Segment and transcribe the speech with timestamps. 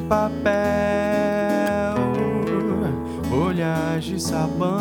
[0.00, 0.44] papel,
[3.28, 4.78] folhas de sabão.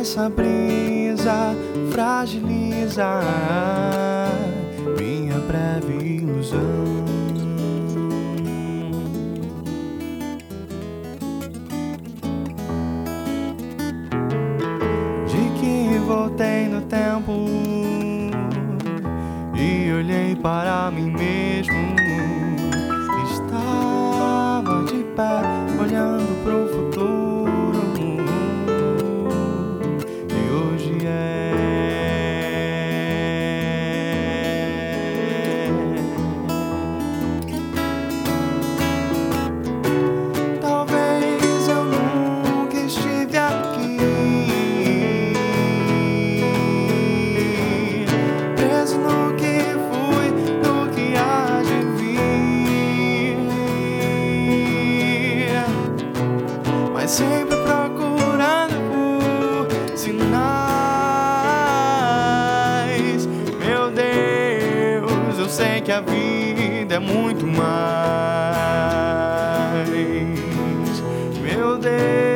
[0.00, 1.56] Essa brisa
[1.90, 3.04] fragiliza
[19.72, 21.94] e olhei para mim mesmo.
[23.32, 25.61] Estava de pé,
[57.22, 60.42] sempre procurando por sinais.
[63.64, 67.62] Meu Deus, eu sei que a vida é muito mais.
[71.40, 72.31] Meu Deus,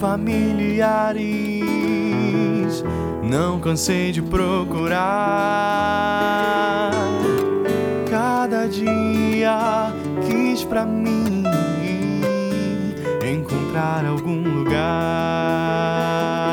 [0.00, 1.20] familiares,
[3.22, 5.02] não cansei de procurar.
[8.10, 9.92] Cada dia
[10.26, 11.44] quis pra mim
[13.22, 16.49] encontrar algum lugar.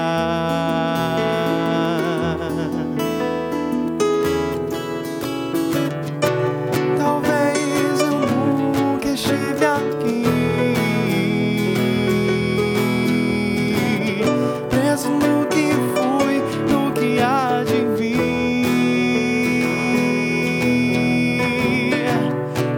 [14.97, 16.41] Preso no que fui,
[16.72, 18.18] no que há de vir.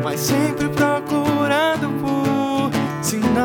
[0.04, 2.72] Mas sempre procurando por
[3.02, 3.40] sinais.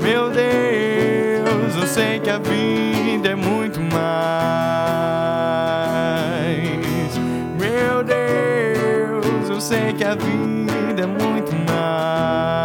[0.00, 4.00] Meu Deus, eu sei que a vida é muito mais.
[7.58, 12.59] Meu Deus, eu sei que a vida é muito mais.